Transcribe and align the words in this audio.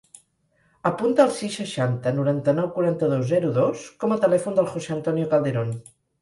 Apunta 0.89 1.25
el 1.25 1.33
sis, 1.35 1.57
seixanta, 1.59 2.13
noranta-nou, 2.19 2.71
quaranta-dos, 2.77 3.21
zero, 3.33 3.53
dos 3.59 3.85
com 4.05 4.17
a 4.17 4.19
telèfon 4.25 4.59
del 4.61 4.71
José 4.73 4.97
antonio 4.97 5.29
Calderon. 5.37 5.71